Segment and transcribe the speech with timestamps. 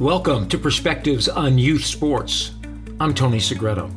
[0.00, 2.52] Welcome to Perspectives on Youth Sports.
[3.00, 3.90] I'm Tony Segreto.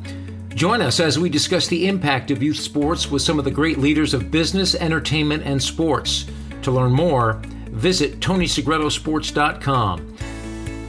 [0.49, 3.77] Join us as we discuss the impact of youth sports with some of the great
[3.77, 6.25] leaders of business, entertainment, and sports.
[6.63, 10.17] To learn more, visit TonySegretoSports.com.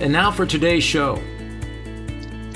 [0.01, 1.23] And now for today's show.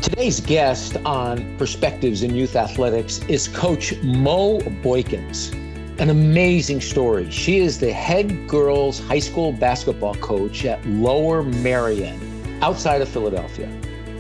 [0.03, 5.53] Today's guest on Perspectives in Youth Athletics is Coach Mo Boykins.
[6.01, 7.31] An amazing story.
[7.31, 12.28] She is the head girls high school basketball coach at Lower Merion
[12.63, 13.69] outside of Philadelphia.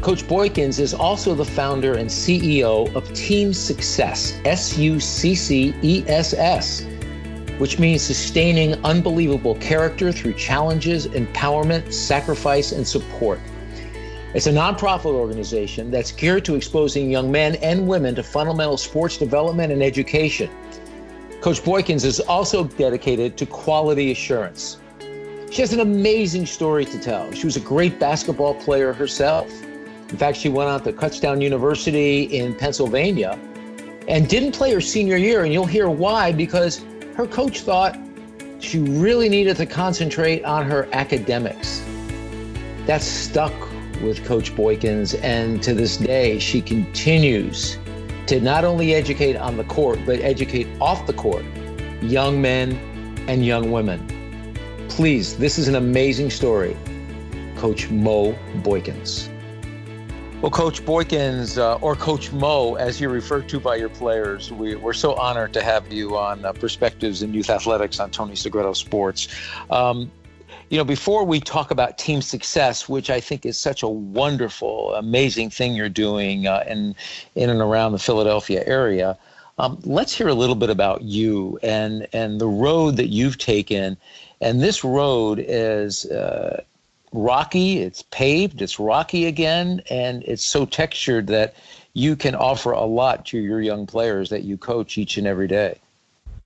[0.00, 5.74] Coach Boykins is also the founder and CEO of Team Success, S U C C
[5.82, 6.86] E S S,
[7.58, 13.40] which means sustaining unbelievable character through challenges, empowerment, sacrifice, and support.
[14.34, 19.16] It's a nonprofit organization that's geared to exposing young men and women to fundamental sports
[19.16, 20.48] development and education.
[21.40, 24.78] Coach Boykins is also dedicated to quality assurance.
[25.50, 27.32] She has an amazing story to tell.
[27.32, 29.50] She was a great basketball player herself.
[30.10, 33.38] In fact, she went on to Kutztown University in Pennsylvania
[34.08, 35.44] and didn't play her senior year.
[35.44, 36.84] And you'll hear why because
[37.16, 37.98] her coach thought
[38.60, 41.82] she really needed to concentrate on her academics.
[42.86, 43.54] That stuck
[44.02, 45.18] with Coach Boykins.
[45.22, 47.78] And to this day, she continues
[48.26, 51.44] to not only educate on the court, but educate off the court
[52.02, 52.72] young men
[53.28, 54.17] and young women.
[54.98, 56.76] Please, this is an amazing story.
[57.54, 58.32] Coach Mo
[58.64, 59.28] Boykins.
[60.42, 64.74] Well, Coach Boykins, uh, or Coach Mo, as you're referred to by your players, we,
[64.74, 68.72] are so honored to have you on uh, Perspectives in Youth Athletics on Tony Segreto
[68.74, 69.28] Sports.
[69.70, 70.10] Um,
[70.68, 74.96] you know, before we talk about team success, which I think is such a wonderful,
[74.96, 76.96] amazing thing you're doing uh, in
[77.36, 79.16] in and around the Philadelphia area,
[79.58, 83.96] um, let's hear a little bit about you and and the road that you've taken
[84.40, 86.62] and this road is uh,
[87.12, 91.54] rocky, it's paved, it's rocky again, and it's so textured that
[91.94, 95.48] you can offer a lot to your young players that you coach each and every
[95.48, 95.78] day.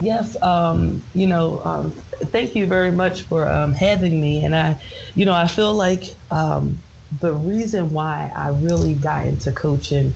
[0.00, 1.92] Yes, um, you know, um,
[2.32, 4.44] thank you very much for um, having me.
[4.44, 4.80] And I,
[5.14, 6.78] you know, I feel like um,
[7.20, 10.12] the reason why I really got into coaching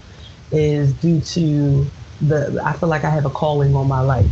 [0.51, 1.87] is due to
[2.21, 4.27] the, I feel like I have a calling on my life.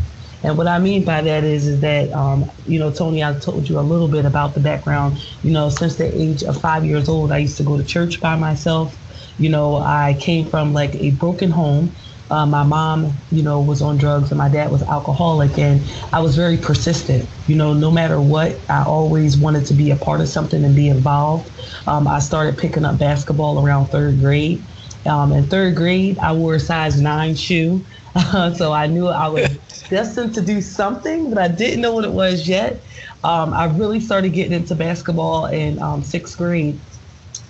[0.45, 3.67] And what I mean by that is, is that, um, you know, Tony, I told
[3.67, 5.19] you a little bit about the background.
[5.43, 8.21] You know, since the age of five years old, I used to go to church
[8.21, 8.95] by myself.
[9.39, 11.97] You know, I came from like a broken home.
[12.31, 15.81] Uh, my mom, you know, was on drugs and my dad was alcoholic, and
[16.13, 17.29] I was very persistent.
[17.47, 20.75] You know, no matter what, I always wanted to be a part of something and
[20.75, 21.51] be involved.
[21.87, 24.63] Um, I started picking up basketball around third grade.
[25.07, 27.85] Um, in third grade, I wore a size nine shoe.
[28.57, 29.59] so I knew I was
[29.89, 32.85] destined to do something, but I didn't know what it was yet.
[33.23, 36.81] Um, I really started getting into basketball in um, sixth grade.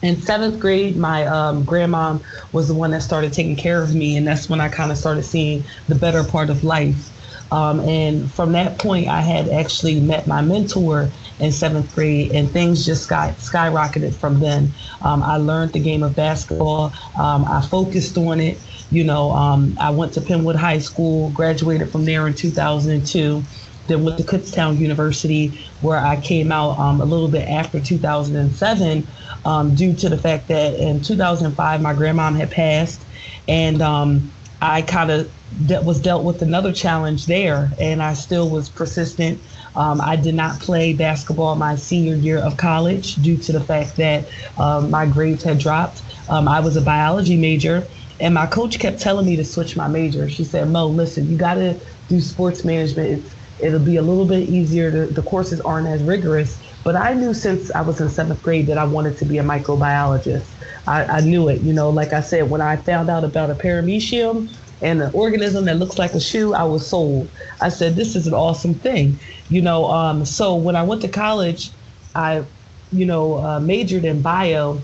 [0.02, 2.22] In seventh grade, my um, grandmom
[2.52, 4.98] was the one that started taking care of me, and that's when I kind of
[4.98, 7.10] started seeing the better part of life.
[7.50, 12.50] Um, and from that point, I had actually met my mentor in seventh grade, and
[12.50, 14.74] things just got skyrocketed from then.
[15.02, 16.92] Um, I learned the game of basketball.
[17.16, 18.60] Um, I focused on it.
[18.94, 23.42] You know, um, I went to Penn Wood High School, graduated from there in 2002.
[23.86, 29.06] Then went to Kutztown University, where I came out um, a little bit after 2007,
[29.44, 33.04] um, due to the fact that in 2005 my grandmom had passed,
[33.46, 35.30] and um, I kind of
[35.66, 39.40] de- was dealt with another challenge there, and I still was persistent.
[39.76, 43.96] Um, I did not play basketball my senior year of college due to the fact
[43.96, 44.24] that
[44.56, 46.02] um, my grades had dropped.
[46.28, 47.86] Um, I was a biology major,
[48.20, 50.28] and my coach kept telling me to switch my major.
[50.28, 53.08] She said, Mo, listen, you got to do sports management.
[53.24, 54.90] It's, it'll be a little bit easier.
[54.90, 56.60] To, the courses aren't as rigorous.
[56.84, 59.42] But I knew since I was in seventh grade that I wanted to be a
[59.42, 60.54] microbiologist.
[60.86, 61.62] I, I knew it.
[61.62, 65.64] You know, like I said, when I found out about a paramecium and an organism
[65.64, 67.30] that looks like a shoe, I was sold.
[67.60, 69.18] I said, this is an awesome thing.
[69.48, 71.72] You know, um, so when I went to college,
[72.14, 72.44] I,
[72.92, 74.82] you know, uh, majored in bio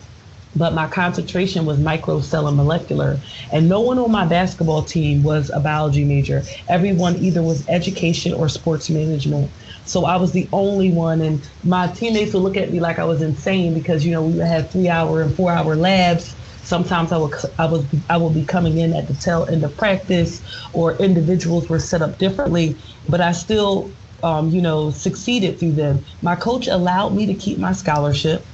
[0.55, 3.21] but my concentration was micro, cell, and molecular.
[3.53, 6.43] And no one on my basketball team was a biology major.
[6.69, 9.53] Everyone either was education or sports management.
[9.85, 13.05] So I was the only one, and my teammates would look at me like I
[13.05, 16.37] was insane because you know we had three hour and four hour labs.
[16.63, 19.77] Sometimes I would I was I would be coming in at the tail end of
[19.77, 20.43] practice,
[20.73, 26.05] or individuals were set up differently, but I still um, you know succeeded through them.
[26.23, 28.50] My coach allowed me to keep my scholarship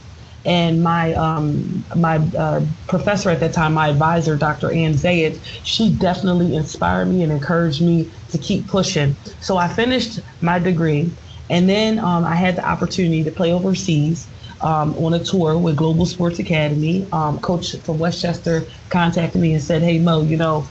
[0.47, 4.73] and my um, my uh, professor at that time, my advisor, Dr.
[4.73, 9.19] Ann Zayed, she definitely inspired me and encouraged me to keep pushing.
[9.41, 11.17] So I finished my degree,
[11.51, 14.31] and then um, I had the opportunity to play overseas.
[14.63, 17.09] um, on a tour with Global Sports Academy.
[17.13, 20.71] Um, coach from West Chester contacted me and said, "Hey Mo, you know,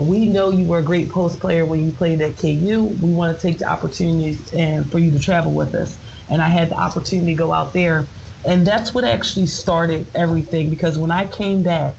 [0.00, 2.84] we know you were a great post player when you played at KU.
[2.84, 5.98] We want to take the opportunity and for you to travel with us."
[6.28, 8.10] And I had the opportunity to go out there,
[8.44, 10.70] and that's what actually started everything.
[10.70, 11.98] Because when I came back,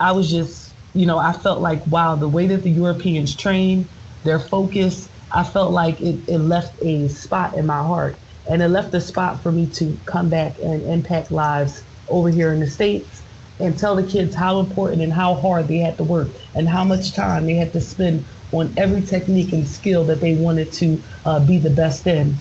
[0.00, 3.88] I was just, you know, I felt like, wow, the way that the Europeans train,
[4.22, 8.18] their focus, I felt like it, it left a spot in my heart
[8.48, 12.52] and it left a spot for me to come back and impact lives over here
[12.52, 13.22] in the States
[13.58, 16.84] and tell the kids how important and how hard they had to work and how
[16.84, 21.02] much time they had to spend on every technique and skill that they wanted to
[21.24, 22.36] uh, be the best in.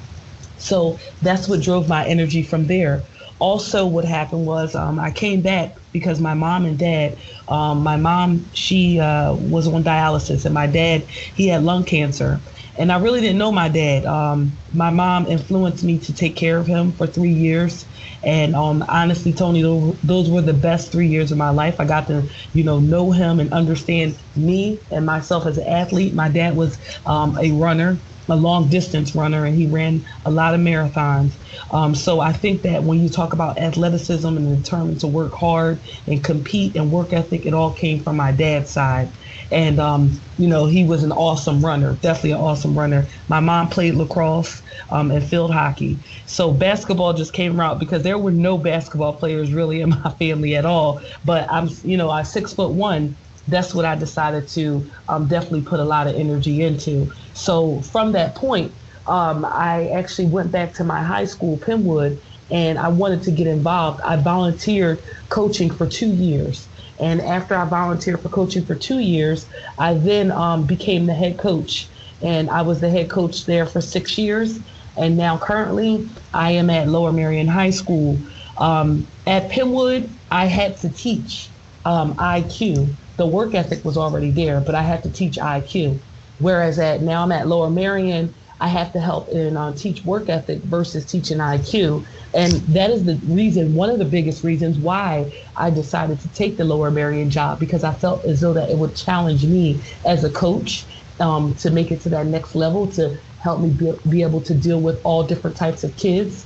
[0.57, 3.03] So that's what drove my energy from there.
[3.43, 7.19] Also, what happened was um, I came back because my mom and dad,
[7.49, 11.05] um, my mom, she uh, was on dialysis, and my dad,
[11.35, 12.41] he had lung cancer.
[12.77, 14.05] And I really didn't know my dad.
[14.05, 17.85] Um, my mom influenced me to take care of him for three years.
[18.23, 19.61] And um, honestly, Tony,
[20.03, 21.75] those were the best three years of my life.
[21.79, 26.15] I got to, you know, know him and understand me and myself as an athlete.
[26.15, 30.53] My dad was um, a runner, a long distance runner, and he ran a lot
[30.53, 31.37] of marathons.
[31.71, 35.83] Um, so I think that when you talk about athleticism and determined to work hard
[36.07, 39.13] and compete and work ethic, it all came from my dad's side.
[39.51, 43.09] And, um, you know, he was an awesome runner, definitely an awesome runner.
[43.27, 46.01] My mom played lacrosse um, and field hockey.
[46.25, 50.55] So basketball just came around because there were no basketball players really in my family
[50.55, 51.01] at all.
[51.23, 53.17] But I'm, you know, I'm six foot one.
[53.47, 57.11] That's what I decided to um, definitely put a lot of energy into.
[57.33, 58.71] So from that point,
[59.07, 63.31] um, I actually went back to my high school, Penn Wood, and I wanted to
[63.31, 64.01] get involved.
[64.01, 66.67] I volunteered coaching for two years.
[66.99, 69.47] And after I volunteered for coaching for two years,
[69.77, 71.87] I then um, became the head coach.
[72.21, 74.59] And I was the head coach there for six years.
[74.95, 78.17] And now currently, I am at Lower Merion High School.
[78.57, 81.49] Um, at Penn Wood, I had to teach
[81.85, 82.95] um, IQ.
[83.17, 85.99] The work ethic was already there, but I had to teach IQ.
[86.39, 90.29] Whereas at now I'm at Lower Merion, I have to help and uh, teach work
[90.29, 92.05] ethic versus teaching IQ.
[92.33, 96.57] And that is the reason, one of the biggest reasons why I decided to take
[96.57, 100.23] the Lower Merion job because I felt as though that it would challenge me as
[100.23, 100.85] a coach
[101.19, 104.53] um, to make it to that next level to help me be, be, able to
[104.53, 106.45] deal with all different types of kids.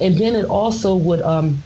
[0.00, 1.64] And then it also would um,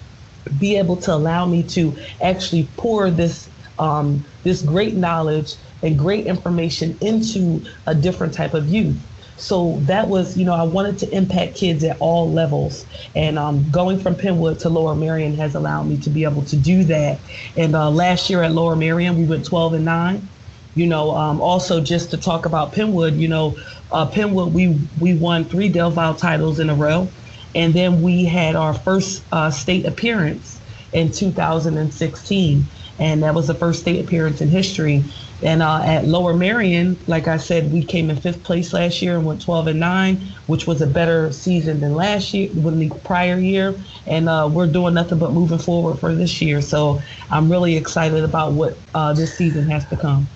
[0.59, 6.27] be able to allow me to actually pour this um, this great knowledge and great
[6.27, 8.97] information into a different type of youth.
[9.39, 12.85] So that was, you know, I wanted to impact kids at all levels.
[13.15, 16.43] And um, going from Penn Wood to Lower Merion has allowed me to be able
[16.47, 17.21] to do that.
[17.57, 20.29] And uh, last year at Lower Merion, we went 12 and 9.
[20.75, 23.57] You know, um, also just to talk about Penn Wood, you know,
[23.91, 27.09] uh, Penn Wood, we, we won three Del Val titles in a row.
[27.55, 30.61] And then we had our first uh, state appearance
[30.93, 32.65] in 2016.
[32.99, 35.05] And that was the first state appearance in history.
[35.43, 39.17] And uh, at Lower Merion, like I said, we came in fifth place last year
[39.17, 40.17] and went 12 and 9,
[40.47, 43.75] which was a better season than last year, than the prior year.
[44.07, 46.61] And uh, we're doing nothing but moving forward for this year.
[46.61, 47.01] So
[47.31, 50.27] I'm really excited about what uh, this season has to come.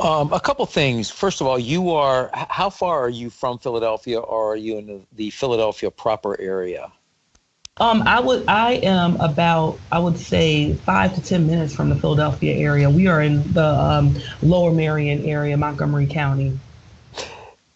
[0.00, 1.10] Um, a couple things.
[1.10, 4.86] First of all, you are how far are you from Philadelphia, or are you in
[4.86, 6.90] the, the Philadelphia proper area?
[7.78, 8.44] Um, I would.
[8.46, 9.80] I am about.
[9.90, 12.88] I would say five to ten minutes from the Philadelphia area.
[12.88, 16.56] We are in the um, Lower Merion area, Montgomery County.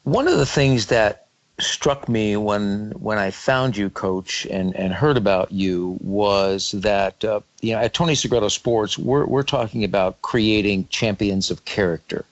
[0.05, 1.27] One of the things that
[1.59, 7.25] struck me when when I found you, Coach, and and heard about you was that
[7.25, 12.25] uh, you know at Tony Segreto Sports, we're we're talking about creating champions of character.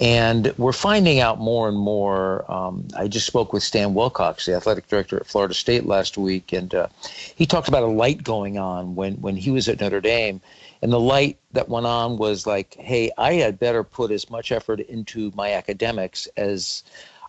[0.00, 2.50] And we're finding out more and more.
[2.50, 6.52] Um, I just spoke with Stan Wilcox, the athletic director at Florida State last week,
[6.52, 6.88] and uh,
[7.34, 10.40] he talked about a light going on when, when he was at Notre Dame.
[10.82, 14.52] And the light that went on was like, hey, I had better put as much
[14.52, 16.84] effort into my academics as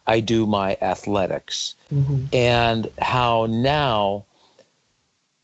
[0.06, 1.76] I do my athletics.
[1.92, 2.26] Mm-hmm.
[2.34, 4.26] And how now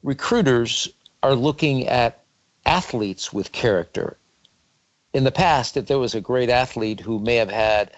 [0.03, 0.89] recruiters
[1.24, 2.24] are looking at
[2.65, 4.18] athletes with character
[5.13, 7.91] in the past, if there was a great athlete who may have had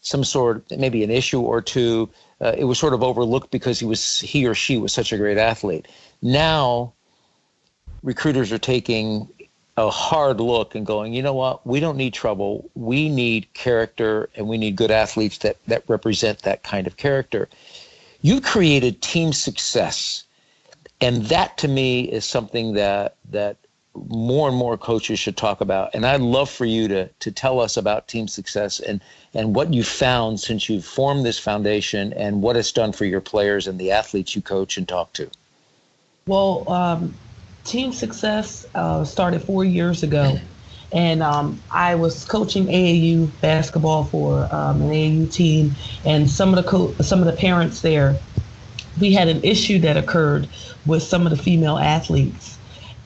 [0.00, 2.08] some sort, maybe an issue or two,
[2.40, 5.18] uh, it was sort of overlooked because he was he or she was such a
[5.18, 5.86] great athlete.
[6.22, 6.92] Now,
[8.02, 9.28] recruiters are taking
[9.76, 11.66] a hard look and going, you know what?
[11.66, 12.68] We don't need trouble.
[12.74, 17.48] We need character, and we need good athletes that that represent that kind of character.
[18.22, 20.24] You created team success,
[21.00, 23.56] and that to me is something that that
[23.94, 25.90] more and more coaches should talk about.
[25.94, 29.00] And I'd love for you to to tell us about team success and
[29.34, 33.20] and what you found since you've formed this foundation and what it's done for your
[33.20, 35.30] players and the athletes you coach and talk to.
[36.26, 37.14] Well, um,
[37.64, 40.38] Team Success uh, started four years ago,
[40.92, 46.56] and um, I was coaching AAU basketball for um, an AAU team, and some of
[46.56, 48.16] the co- some of the parents there,
[49.00, 50.48] we had an issue that occurred
[50.86, 52.51] with some of the female athletes,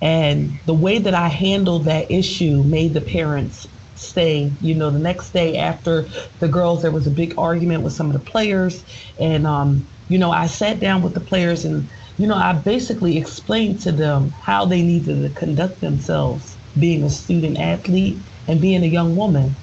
[0.01, 4.53] and the way that I handled that issue made the parents stay.
[4.61, 6.07] You know, the next day after
[6.39, 8.85] the girls, there was a big argument with some of the players,
[9.19, 11.89] and um, you know, I sat down with the players and
[12.19, 17.11] you know, I basically explained to them how they needed to conduct themselves being a
[17.11, 19.55] student athlete and being a young woman.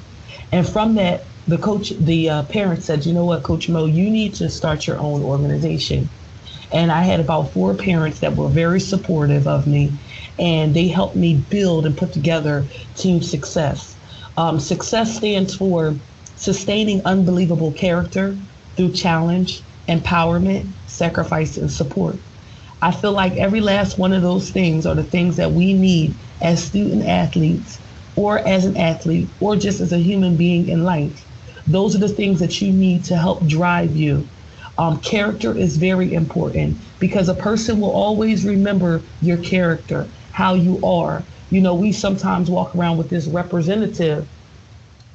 [0.51, 4.09] And from that, the coach, the uh, parent said, you know what, Coach Mo, you
[4.09, 6.09] need to start your own organization.
[6.71, 9.91] And I had about four parents that were very supportive of me,
[10.39, 13.95] and they helped me build and put together Team Success.
[14.37, 15.95] Um, success stands for
[16.35, 18.37] sustaining unbelievable character
[18.75, 22.17] through challenge, empowerment, sacrifice, and support.
[22.81, 26.15] I feel like every last one of those things are the things that we need
[26.41, 27.79] as student athletes
[28.15, 31.25] or as an athlete or just as a human being in life.
[31.67, 34.27] Those are the things that you need to help drive you.
[34.77, 40.83] Um, character is very important because a person will always remember your character, how you
[40.85, 41.23] are.
[41.51, 44.27] You know, we sometimes walk around with this representative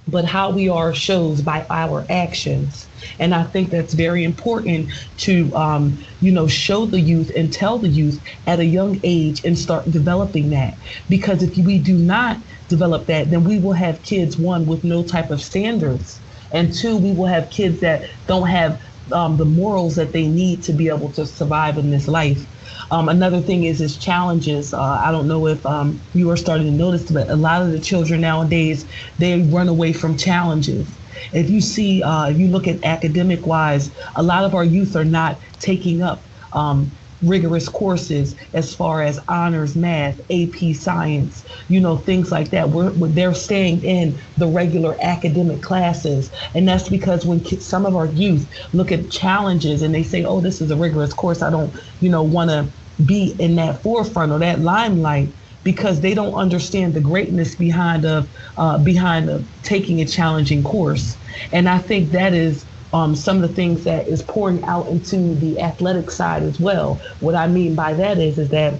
[0.09, 2.89] but how we are shows by our actions.
[3.19, 7.79] And I think that's very important to, um, you know, show the youth and tell
[7.79, 10.79] the youth at a young age and start developing that.
[11.11, 15.05] Because if we do not develop that, then we will have kids, one, with no
[15.05, 16.21] type of standards.
[16.53, 18.81] And two, we will have kids that don't have
[19.13, 22.47] um, the morals that they need to be able to survive in this life.
[22.91, 24.73] Um, another thing is is challenges.
[24.73, 27.71] Uh, I don't know if um, you are starting to notice, but a lot of
[27.73, 28.87] the children nowadays
[29.19, 30.99] they run away from challenges.
[31.33, 34.97] If you see, uh, if you look at academic wise, a lot of our youth
[34.97, 41.81] are not taking up um, rigorous courses as far as honors math, AP science, you
[41.81, 42.71] know, things like that.
[42.71, 46.31] We're, they're staying in the regular academic classes.
[46.55, 50.25] And that's because when kids, some of our youth look at challenges and they say,
[50.25, 52.73] oh, this is a rigorous course, I don't, you know, want to
[53.05, 55.35] be in that forefront or that limelight
[55.65, 61.19] because they don't understand the greatness behind of uh, behind of taking a challenging course.
[61.53, 65.35] And I think that is um, some of the things that is pouring out into
[65.37, 67.01] the athletic side as well.
[67.21, 68.75] What I mean by that is is that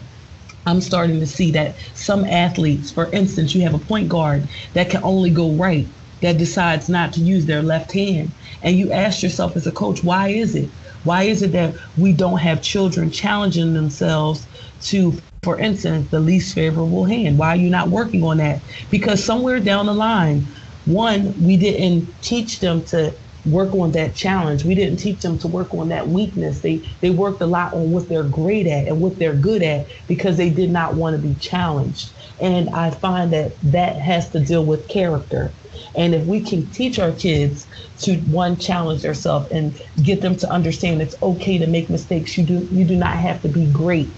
[0.67, 4.91] I'm starting to see that some athletes, for instance, you have a point guard that
[4.91, 5.87] can only go right,
[6.21, 8.31] that decides not to use their left hand.
[8.63, 10.69] And you ask yourself as a coach, why is it?
[11.05, 14.47] Why is it that we don't have children challenging themselves
[14.83, 17.39] to, for instance, the least favorable hand?
[17.39, 18.61] Why are you not working on that?
[18.91, 20.47] Because somewhere down the line,
[20.87, 23.15] one, we didn't teach them to
[23.51, 24.65] work on that challenge.
[24.65, 26.61] We didn't teach them to work on that weakness.
[26.61, 29.89] They they worked a lot on what they're great at and what they're good at
[30.07, 32.13] because they did not want to be challenged.
[32.41, 35.53] And I find that that has to deal with character.
[35.95, 37.67] And if we can teach our kids
[38.01, 42.37] to one challenge themselves and get them to understand it's okay to make mistakes.
[42.37, 44.09] You do you do not have to be great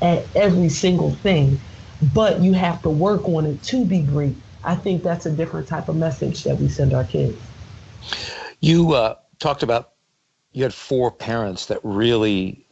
[0.00, 1.60] at every single thing,
[2.14, 4.36] but you have to work on it to be great.
[4.64, 7.36] I think that's a different type of message that we send our kids.
[8.60, 9.92] You uh, talked about
[10.52, 12.64] you had four parents that really,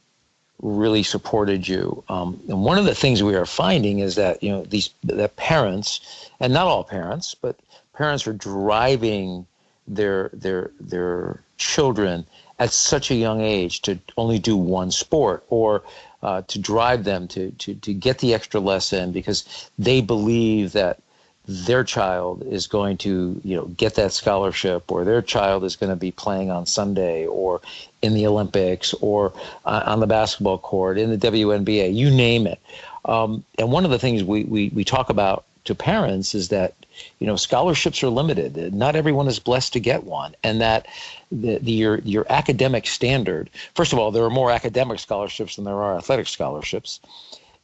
[0.60, 2.02] really supported you.
[2.08, 5.28] Um, and one of the things we are finding is that you know these the
[5.28, 7.56] parents, and not all parents, but
[7.94, 9.46] parents are driving
[9.86, 12.26] their their their children
[12.58, 15.82] at such a young age to only do one sport or
[16.22, 21.00] uh, to drive them to, to to get the extra lesson because they believe that
[21.48, 25.90] their child is going to you know get that scholarship or their child is going
[25.90, 27.60] to be playing on Sunday or
[28.02, 29.32] in the Olympics or
[29.64, 32.60] uh, on the basketball court in the WNBA you name it.
[33.04, 36.74] Um, and one of the things we, we, we talk about to parents is that
[37.20, 38.74] you know scholarships are limited.
[38.74, 40.86] Not everyone is blessed to get one and that
[41.30, 45.64] the, the your your academic standard first of all there are more academic scholarships than
[45.64, 46.98] there are athletic scholarships.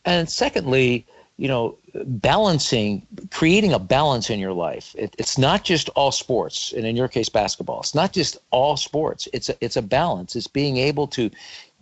[0.05, 1.05] And secondly
[1.39, 4.95] you know, balancing, creating a balance in your life.
[4.97, 7.81] It, it's not just all sports, and in your case, basketball.
[7.81, 9.29] It's not just all sports.
[9.33, 10.37] It's a, it's a balance.
[10.37, 11.31] It's being able to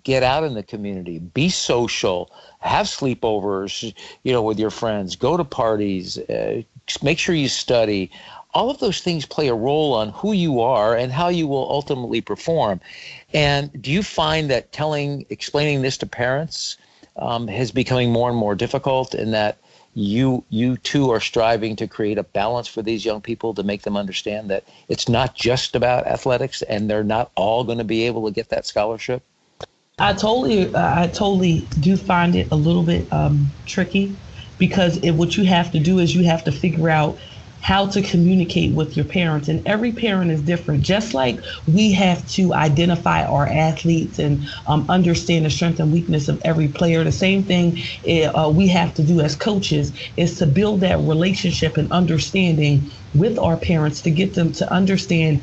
[0.02, 2.30] get out in the community, be social,
[2.60, 6.62] have sleepovers, you know, with your friends, go to parties, uh,
[7.02, 8.10] make sure you study.
[8.54, 11.70] All of those things play a role on who you are and how you will
[11.70, 12.80] ultimately perform.
[13.32, 16.76] And do you find that telling, explaining this to parents
[17.20, 19.58] um, is becoming more and more difficult in that
[19.94, 23.82] you you too are striving to create a balance for these young people to make
[23.82, 28.04] them understand that it's not just about athletics and they're not all going to be
[28.04, 29.22] able to get that scholarship.
[29.98, 34.16] I totally, I totally do find it a little bit um, tricky
[34.56, 37.18] because what you have to do is you have to figure out
[37.60, 39.48] how to communicate with your parents.
[39.48, 40.82] And every parent is different.
[40.82, 46.28] Just like we have to identify our athletes and um, understand the strength and weakness
[46.28, 47.78] of every player, the same thing
[48.34, 53.38] uh, we have to do as coaches is to build that relationship and understanding with
[53.38, 55.42] our parents to get them to understand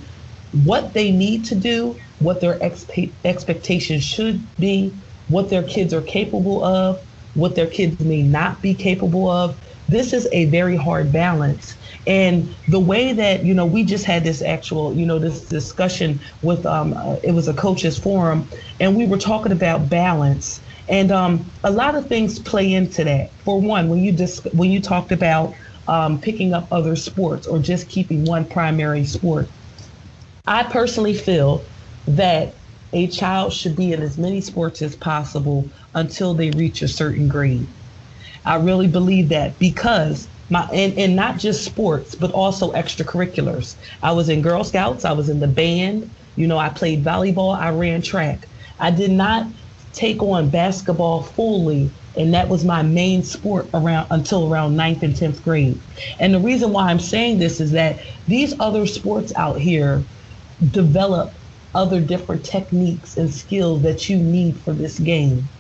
[0.64, 4.96] what they need to do, what their expe- expectations should be,
[5.28, 7.00] what their kids are capable of,
[7.36, 9.60] what their kids may not be capable of.
[9.88, 11.76] This is a very hard balance
[12.08, 16.22] and the way that, you know, we just had this actual, you know, this discussion
[16.42, 18.50] with, um, uh, it was a coaches forum,
[18.80, 20.62] and we were talking about balance.
[20.88, 23.34] And um, a lot of things play into that.
[23.44, 25.54] For one, when you just when you talked about
[25.88, 29.52] um, picking up other sports or just keeping one primary sport,
[30.48, 31.68] I personally feel
[32.08, 32.56] that
[32.94, 37.28] a child should be in as many sports as possible until they reach a certain
[37.28, 37.68] grade.
[38.46, 43.78] I really believe that because my and, and not just sports but also extracurriculars.
[44.02, 45.06] I was in girl scouts.
[45.06, 46.14] I was in the band.
[46.36, 47.58] You know i played volleyball.
[47.58, 48.50] I ran track.
[48.80, 49.48] I did not
[49.94, 55.16] take on basketball fully and that was my main sport around until around ninth and
[55.16, 55.82] 10th grade.
[56.20, 60.08] And the reason why i'm saying this is that these other sports out here
[60.72, 61.38] develop
[61.76, 65.52] other different techniques and skills that you need for this game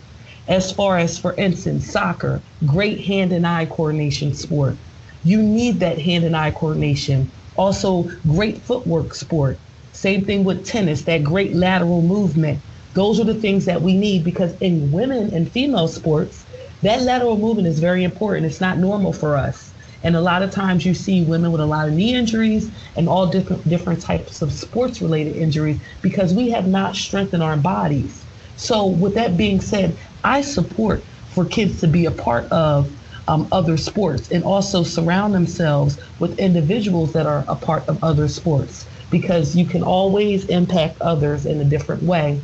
[0.47, 4.77] as far as, for instance, soccer, great hand and eye coordination sport.
[5.23, 7.31] You need that hand and eye coordination.
[7.55, 9.59] Also, great footwork sport.
[9.91, 12.61] Same thing with tennis, that great lateral movement.
[12.93, 16.45] Those are the things that we need because in women and female sports,
[16.81, 18.45] that lateral movement is very important.
[18.45, 19.73] It's not normal for us.
[20.03, 23.09] And a lot of times you see women with a lot of knee injuries and
[23.09, 28.23] all different different types of sports related injuries because we have not strengthened our bodies.
[28.55, 32.91] So with that being said, I support for kids to be a part of
[33.29, 38.27] um, other sports and also surround themselves with individuals that are a part of other
[38.27, 42.41] sports because you can always impact others in a different way.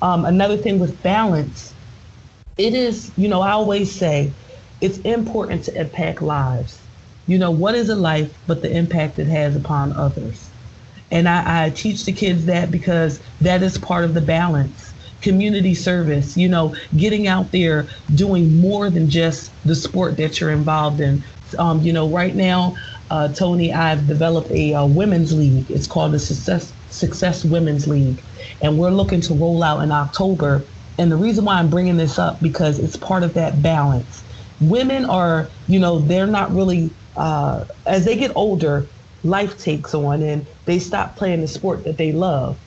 [0.00, 1.74] Um, another thing with balance,
[2.56, 4.32] it is, you know, I always say
[4.80, 6.80] it's important to impact lives.
[7.26, 10.48] You know, what is a life but the impact it has upon others?
[11.10, 14.89] And I, I teach the kids that because that is part of the balance
[15.20, 20.50] community service, you know, getting out there doing more than just the sport that you're
[20.50, 21.22] involved in.
[21.58, 22.76] Um, you know, right now,
[23.10, 25.70] uh, Tony, I've developed a, a, women's league.
[25.70, 28.22] It's called the Success Success Women's League,
[28.62, 30.64] and we're looking to roll out in October.
[30.98, 34.22] And the reason why I'm bringing this up because it's part of that balance.
[34.60, 38.86] Women are, you know, they're not really uh, as they get older,
[39.24, 42.58] life takes on, and they stop playing the sport that they love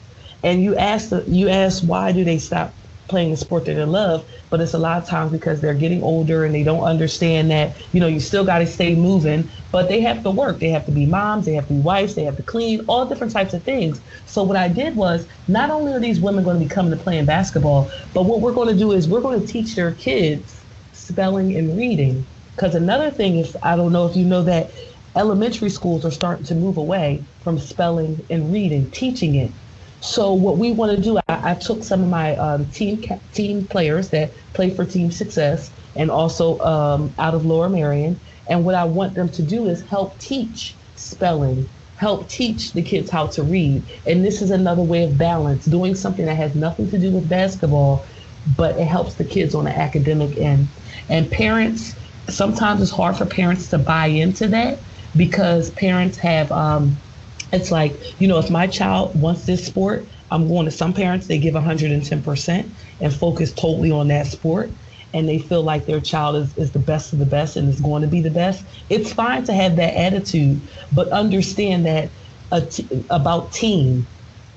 [0.43, 2.75] and you ask the, you ask why do they stop
[3.09, 6.01] playing the sport that they love but it's a lot of times because they're getting
[6.03, 9.89] older and they don't understand that you know you still got to stay moving but
[9.89, 10.59] they have to work.
[10.59, 13.07] They have to be moms they have to be wives they have to clean all
[13.07, 14.01] different types of things.
[14.25, 17.03] So what i did was not only are these women going to be coming to
[17.03, 20.65] playing basketball but what we're going to do is we're going to teach their kids
[20.93, 22.27] spelling and reading.
[22.55, 24.71] Because another thing is i don't know if you know that
[25.15, 29.53] elementary schools are starting to move away from spelling and reading teaching it
[30.03, 33.65] so what we want to do, I, I took some of my um, team team
[33.67, 38.75] players that play for Team Success and also um, out of Lower Merion, and what
[38.75, 43.43] I want them to do is help teach spelling, help teach the kids how to
[43.43, 47.11] read, and this is another way of balance, doing something that has nothing to do
[47.11, 48.05] with basketball,
[48.57, 50.67] but it helps the kids on the academic end.
[51.07, 51.95] And parents,
[52.27, 54.79] sometimes it's hard for parents to buy into that
[55.15, 56.97] because parents have um,
[57.53, 61.27] it's like, you know, if my child wants this sport, I'm going to some parents,
[61.27, 64.71] they give 110% and focus totally on that sport.
[65.13, 67.79] And they feel like their child is, is the best of the best and is
[67.79, 68.65] going to be the best.
[68.89, 72.09] It's fine to have that attitude, but understand that
[73.11, 74.07] about team.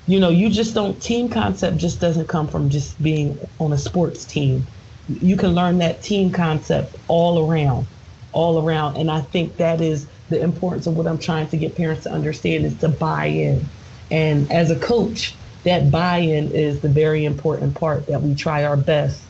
[0.07, 3.77] You know, you just don't, team concept just doesn't come from just being on a
[3.77, 4.65] sports team.
[5.07, 7.85] You can learn that team concept all around,
[8.31, 8.97] all around.
[8.97, 12.11] And I think that is the importance of what I'm trying to get parents to
[12.11, 13.65] understand is to buy in.
[14.11, 18.77] And as a coach, that buy-in is the very important part that we try our
[18.77, 19.21] best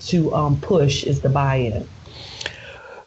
[0.00, 1.88] to um, push is the buy-in.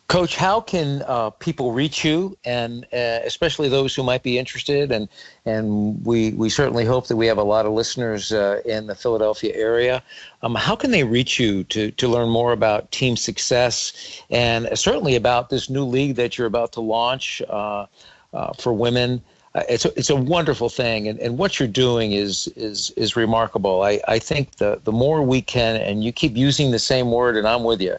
[0.10, 4.91] Coach, how can uh, people reach you, and uh, especially those who might be interested?
[4.91, 5.08] And
[5.45, 8.95] and we we certainly hope that we have a lot of listeners uh, in the
[8.95, 10.02] Philadelphia area.
[10.41, 15.15] Um, how can they reach you to to learn more about team success, and certainly
[15.15, 17.86] about this new league that you're about to launch uh,
[18.34, 19.22] uh, for women?
[19.55, 23.15] Uh, it's a, it's a wonderful thing, and, and what you're doing is is is
[23.15, 23.81] remarkable.
[23.81, 27.35] I, I think the the more we can, and you keep using the same word,
[27.35, 27.97] and I'm with you,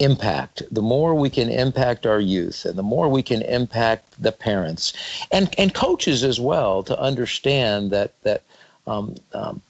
[0.00, 0.62] impact.
[0.70, 4.94] The more we can impact our youth, and the more we can impact the parents,
[5.30, 8.42] and and coaches as well, to understand that that.
[8.86, 9.60] Um, um,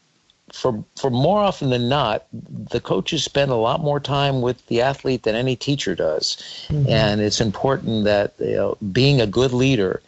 [0.52, 4.80] for for more often than not, the coaches spend a lot more time with the
[4.80, 6.36] athlete than any teacher does,
[6.68, 6.88] mm-hmm.
[6.88, 10.00] and it's important that you know, being a good leader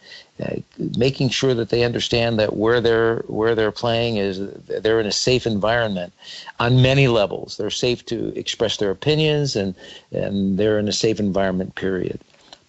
[0.97, 5.11] making sure that they understand that where they're where they're playing is they're in a
[5.11, 6.13] safe environment
[6.59, 7.57] on many levels.
[7.57, 9.75] They're safe to express their opinions and
[10.11, 11.75] and they're in a safe environment.
[11.75, 12.21] Period.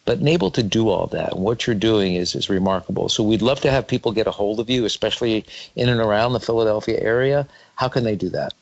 [0.04, 3.08] But able to do all that, and what you're doing is is remarkable.
[3.08, 5.44] So we'd love to have people get a hold of you, especially
[5.76, 7.46] in and around the Philadelphia area.
[7.76, 8.52] How can they do that?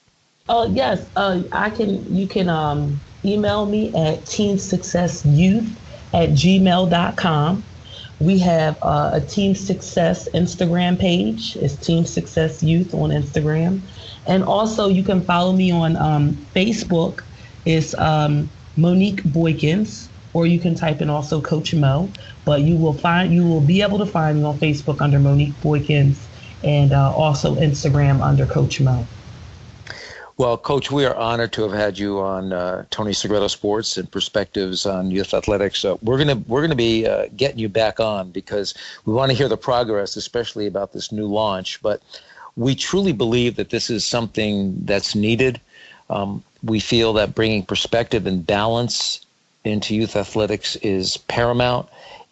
[0.50, 2.14] Oh yes, uh, I can.
[2.14, 5.70] You can um, email me at teamsuccessyouth
[6.12, 7.62] at gmail.com
[8.20, 11.56] we have uh, a Team Success Instagram page.
[11.56, 13.80] It's Team Success Youth on Instagram.
[14.26, 17.22] And also, you can follow me on um, Facebook.
[17.64, 22.08] It's um, Monique Boykins, or you can type in also Coach Mo.
[22.44, 25.54] But you will find you will be able to find me on Facebook under Monique
[25.62, 26.16] Boykins,
[26.64, 29.06] and uh, also Instagram under Coach Mo.
[30.38, 34.08] Well, Coach, we are honored to have had you on uh, Tony Segreto Sports and
[34.08, 35.84] Perspectives on Youth Athletics.
[36.00, 38.72] We're gonna we're gonna be uh, getting you back on because
[39.04, 41.82] we want to hear the progress, especially about this new launch.
[41.82, 42.00] But
[42.54, 45.60] we truly believe that this is something that's needed.
[46.08, 49.26] Um, we feel that bringing perspective and balance
[49.64, 51.88] into youth athletics is paramount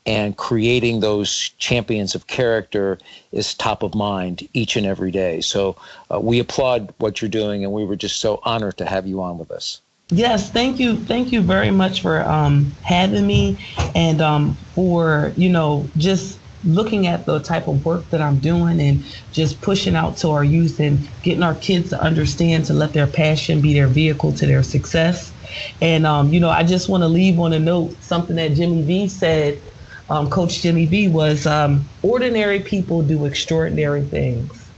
[0.07, 2.99] and creating those champions of character
[3.33, 5.41] is top of mind each and every day.
[5.41, 5.77] So
[6.11, 9.21] uh, we applaud what you're doing, and we were just so honored to have you
[9.21, 9.83] on with us.
[10.11, 13.67] Yes, thank you, thank you very much for um, having me,
[13.97, 18.81] and um, for you know just looking at the type of work that I'm doing
[18.81, 22.93] and just pushing out to our youth and getting our kids to understand to let
[22.93, 25.33] their passion be their vehicle to their success.
[25.81, 28.85] And um, you know, I just want to leave on a note something that Jimmy
[28.85, 29.61] V said
[30.09, 34.71] um, Coach Jimmy V was um, ordinary people do extraordinary things,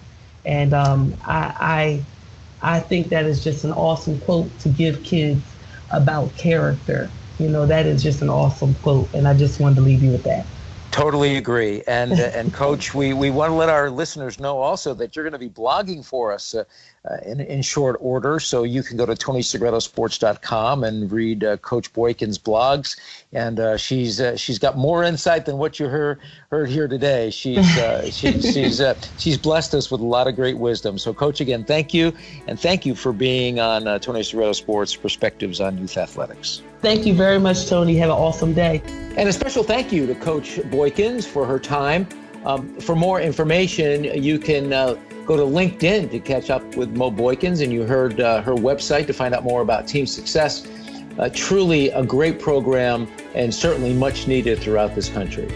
[0.44, 2.06] and um, I,
[2.62, 5.56] I I think that is just an awesome quote to give kids
[5.90, 7.10] about character.
[7.38, 10.10] You know, that is just an awesome quote, and I just wanted to leave you
[10.10, 10.46] with that.
[10.90, 11.82] Totally agree.
[11.86, 15.24] And, uh, and coach, we, we want to let our listeners know also that you're
[15.24, 16.64] going to be blogging for us uh,
[17.08, 18.40] uh, in, in short order.
[18.40, 22.98] So you can go to TonySegretoSports.com and read uh, Coach Boykin's blogs.
[23.32, 26.18] And uh, she's uh, she's got more insight than what you heard,
[26.50, 27.30] heard here today.
[27.30, 27.66] She's,
[28.14, 28.82] she, she's,
[29.18, 30.98] she's blessed us with a lot of great wisdom.
[30.98, 32.12] So, Coach, again, thank you.
[32.46, 36.62] And thank you for being on Tony Segreto Sports Perspectives on Youth Athletics.
[36.80, 37.96] Thank you very much, Tony.
[37.96, 38.82] Have an awesome day.
[39.16, 42.06] And a special thank you to Coach Boykins for her time.
[42.44, 44.94] Um, for more information, you can uh,
[45.26, 49.08] go to LinkedIn to catch up with Mo Boykins, and you heard uh, her website
[49.08, 50.68] to find out more about team success.
[51.18, 55.48] Uh, truly a great program and certainly much needed throughout this country.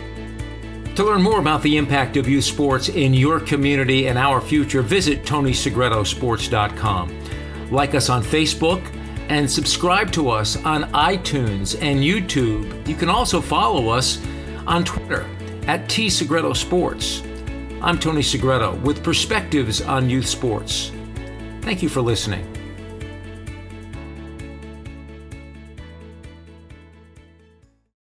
[0.96, 4.82] To learn more about the impact of youth sports in your community and our future,
[4.82, 7.70] visit TonySegretoSports.com.
[7.70, 8.82] Like us on Facebook
[9.33, 12.87] and subscribe to us on iTunes and YouTube.
[12.87, 14.23] You can also follow us
[14.66, 15.27] on Twitter
[15.66, 17.23] at T Segreto Sports.
[17.81, 20.92] I'm Tony Segreto with perspectives on youth sports.
[21.62, 22.62] Thank you for listening.